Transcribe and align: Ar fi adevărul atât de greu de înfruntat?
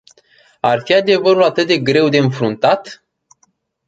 Ar 0.61 0.79
fi 0.83 0.93
adevărul 0.93 1.43
atât 1.43 1.67
de 1.67 1.77
greu 1.77 2.09
de 2.09 2.17
înfruntat? 2.17 3.03